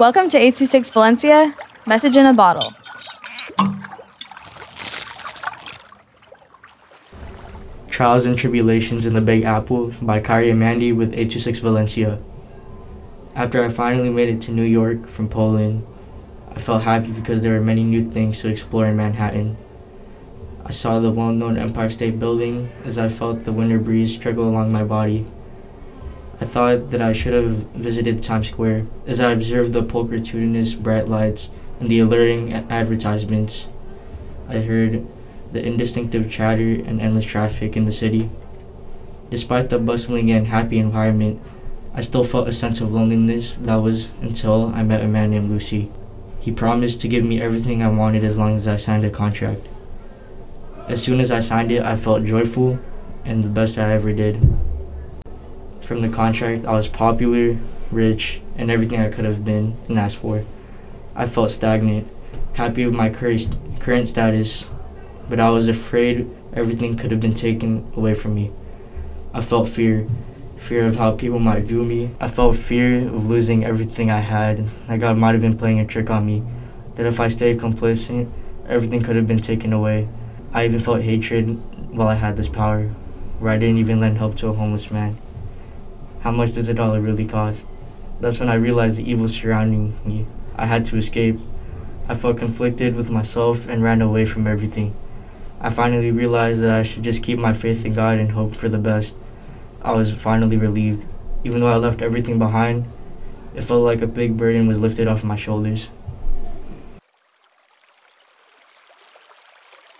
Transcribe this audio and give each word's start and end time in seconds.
Welcome 0.00 0.30
to 0.30 0.38
826 0.38 0.88
Valencia, 0.92 1.54
message 1.86 2.16
in 2.16 2.24
a 2.24 2.32
bottle. 2.32 2.72
Trials 7.90 8.24
and 8.24 8.34
Tribulations 8.34 9.04
in 9.04 9.12
the 9.12 9.20
Big 9.20 9.42
Apple 9.42 9.92
by 10.00 10.18
Kyree 10.20 10.52
and 10.52 10.58
Mandy 10.58 10.92
with 10.92 11.08
826 11.08 11.58
Valencia. 11.58 12.18
After 13.34 13.62
I 13.62 13.68
finally 13.68 14.08
made 14.08 14.30
it 14.30 14.40
to 14.44 14.52
New 14.52 14.64
York 14.64 15.06
from 15.06 15.28
Poland, 15.28 15.86
I 16.56 16.60
felt 16.60 16.84
happy 16.84 17.12
because 17.12 17.42
there 17.42 17.52
were 17.52 17.60
many 17.60 17.84
new 17.84 18.02
things 18.02 18.40
to 18.40 18.48
explore 18.48 18.86
in 18.86 18.96
Manhattan. 18.96 19.58
I 20.64 20.70
saw 20.70 20.98
the 20.98 21.10
well 21.10 21.32
known 21.32 21.58
Empire 21.58 21.90
State 21.90 22.18
Building 22.18 22.72
as 22.86 22.96
I 22.96 23.08
felt 23.08 23.44
the 23.44 23.52
winter 23.52 23.78
breeze 23.78 24.16
trickle 24.16 24.48
along 24.48 24.72
my 24.72 24.82
body. 24.82 25.26
I 26.40 26.46
thought 26.46 26.90
that 26.90 27.02
I 27.02 27.12
should 27.12 27.34
have 27.34 27.52
visited 27.74 28.22
Times 28.22 28.48
Square 28.48 28.86
as 29.06 29.20
I 29.20 29.30
observed 29.30 29.74
the 29.74 29.82
pulchritudinous 29.82 30.74
bright 30.74 31.06
lights 31.06 31.50
and 31.78 31.90
the 31.90 32.00
alluring 32.00 32.54
advertisements. 32.54 33.68
I 34.48 34.60
heard 34.60 35.06
the 35.52 35.62
indistinctive 35.62 36.30
chatter 36.30 36.62
and 36.62 36.98
endless 36.98 37.26
traffic 37.26 37.76
in 37.76 37.84
the 37.84 37.92
city. 37.92 38.30
Despite 39.30 39.68
the 39.68 39.78
bustling 39.78 40.30
and 40.30 40.46
happy 40.46 40.78
environment, 40.78 41.42
I 41.92 42.00
still 42.00 42.24
felt 42.24 42.48
a 42.48 42.52
sense 42.52 42.80
of 42.80 42.90
loneliness 42.90 43.56
that 43.56 43.76
was 43.76 44.08
until 44.22 44.72
I 44.74 44.82
met 44.82 45.02
a 45.02 45.08
man 45.08 45.32
named 45.32 45.50
Lucy. 45.50 45.90
He 46.40 46.52
promised 46.52 47.02
to 47.02 47.08
give 47.08 47.24
me 47.24 47.42
everything 47.42 47.82
I 47.82 47.90
wanted 47.90 48.24
as 48.24 48.38
long 48.38 48.56
as 48.56 48.66
I 48.66 48.76
signed 48.76 49.04
a 49.04 49.10
contract. 49.10 49.60
As 50.88 51.02
soon 51.02 51.20
as 51.20 51.30
I 51.30 51.40
signed 51.40 51.70
it, 51.70 51.82
I 51.82 51.96
felt 51.96 52.24
joyful 52.24 52.78
and 53.26 53.44
the 53.44 53.48
best 53.48 53.76
I 53.76 53.92
ever 53.92 54.12
did. 54.14 54.40
From 55.90 56.02
the 56.02 56.08
contract, 56.08 56.66
I 56.66 56.74
was 56.74 56.86
popular, 56.86 57.58
rich, 57.90 58.40
and 58.56 58.70
everything 58.70 59.00
I 59.00 59.10
could 59.10 59.24
have 59.24 59.44
been 59.44 59.76
and 59.88 59.98
asked 59.98 60.18
for. 60.18 60.44
I 61.16 61.26
felt 61.26 61.50
stagnant, 61.50 62.06
happy 62.52 62.86
with 62.86 62.94
my 62.94 63.10
current 63.10 64.06
status, 64.06 64.68
but 65.28 65.40
I 65.40 65.50
was 65.50 65.66
afraid 65.66 66.30
everything 66.52 66.96
could 66.96 67.10
have 67.10 67.18
been 67.18 67.34
taken 67.34 67.92
away 67.96 68.14
from 68.14 68.36
me. 68.36 68.52
I 69.34 69.40
felt 69.40 69.68
fear, 69.68 70.06
fear 70.58 70.86
of 70.86 70.94
how 70.94 71.16
people 71.16 71.40
might 71.40 71.64
view 71.64 71.82
me. 71.84 72.12
I 72.20 72.28
felt 72.28 72.54
fear 72.54 73.08
of 73.08 73.26
losing 73.26 73.64
everything 73.64 74.12
I 74.12 74.20
had, 74.20 74.68
like 74.88 75.00
God 75.00 75.16
might 75.16 75.32
have 75.32 75.42
been 75.42 75.58
playing 75.58 75.80
a 75.80 75.86
trick 75.88 76.08
on 76.08 76.24
me, 76.24 76.44
that 76.94 77.06
if 77.06 77.18
I 77.18 77.26
stayed 77.26 77.58
complacent, 77.58 78.32
everything 78.68 79.02
could 79.02 79.16
have 79.16 79.26
been 79.26 79.40
taken 79.40 79.72
away. 79.72 80.06
I 80.52 80.66
even 80.66 80.78
felt 80.78 81.02
hatred 81.02 81.48
while 81.92 82.06
I 82.06 82.14
had 82.14 82.36
this 82.36 82.48
power, 82.48 82.84
where 83.40 83.50
I 83.50 83.58
didn't 83.58 83.78
even 83.78 83.98
lend 83.98 84.18
help 84.18 84.36
to 84.36 84.50
a 84.50 84.52
homeless 84.52 84.92
man. 84.92 85.18
How 86.20 86.30
much 86.30 86.52
does 86.52 86.68
a 86.68 86.74
dollar 86.74 87.00
really 87.00 87.26
cost? 87.26 87.66
That's 88.20 88.38
when 88.38 88.50
I 88.50 88.54
realized 88.54 88.96
the 88.96 89.10
evil 89.10 89.26
surrounding 89.26 89.94
me. 90.04 90.26
I 90.54 90.66
had 90.66 90.84
to 90.86 90.98
escape. 90.98 91.38
I 92.08 92.14
felt 92.14 92.36
conflicted 92.36 92.94
with 92.94 93.08
myself 93.08 93.66
and 93.66 93.82
ran 93.82 94.02
away 94.02 94.26
from 94.26 94.46
everything. 94.46 94.94
I 95.62 95.70
finally 95.70 96.10
realized 96.10 96.60
that 96.60 96.74
I 96.74 96.82
should 96.82 97.04
just 97.04 97.22
keep 97.22 97.38
my 97.38 97.54
faith 97.54 97.86
in 97.86 97.94
God 97.94 98.18
and 98.18 98.32
hope 98.32 98.54
for 98.54 98.68
the 98.68 98.78
best. 98.78 99.16
I 99.80 99.92
was 99.92 100.12
finally 100.12 100.58
relieved. 100.58 101.06
Even 101.42 101.60
though 101.60 101.68
I 101.68 101.76
left 101.76 102.02
everything 102.02 102.38
behind, 102.38 102.84
it 103.54 103.62
felt 103.62 103.82
like 103.82 104.02
a 104.02 104.06
big 104.06 104.36
burden 104.36 104.68
was 104.68 104.78
lifted 104.78 105.08
off 105.08 105.24
my 105.24 105.36
shoulders. 105.36 105.88